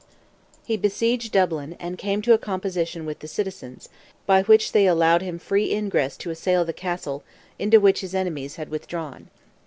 [0.65, 3.87] He besieged Dublin, and came to a composition with the citizens,
[4.25, 7.23] by which they agreed to allow him free ingress to assail the Castle,
[7.59, 9.29] into which his enemies had withdrawn.